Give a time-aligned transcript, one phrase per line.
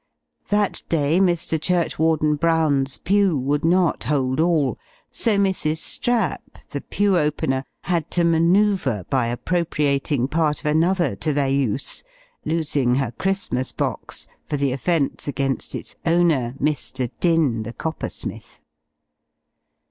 [0.49, 1.61] That day Mr.
[1.61, 4.79] Churchwarden Brown's pue would not hold all,
[5.11, 5.77] so Mrs.
[5.77, 12.03] Strap, the pue opener, had to manoeuvre by appropriating part of another to their use,
[12.45, 17.11] losing her Christmas box for the offence against its owner, Mr.
[17.19, 18.59] Din, the copper smith.